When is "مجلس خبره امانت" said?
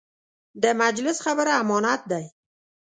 0.81-2.01